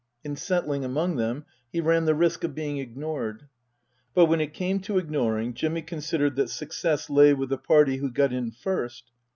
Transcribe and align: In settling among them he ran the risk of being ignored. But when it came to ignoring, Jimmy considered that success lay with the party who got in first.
In 0.23 0.35
settling 0.35 0.83
among 0.83 1.17
them 1.17 1.45
he 1.71 1.79
ran 1.79 2.05
the 2.05 2.15
risk 2.15 2.43
of 2.43 2.55
being 2.55 2.79
ignored. 2.79 3.47
But 4.15 4.25
when 4.25 4.41
it 4.41 4.51
came 4.51 4.79
to 4.79 4.97
ignoring, 4.97 5.53
Jimmy 5.53 5.83
considered 5.83 6.37
that 6.37 6.49
success 6.49 7.07
lay 7.07 7.35
with 7.35 7.49
the 7.49 7.59
party 7.59 7.97
who 7.97 8.09
got 8.09 8.33
in 8.33 8.49
first. 8.49 9.11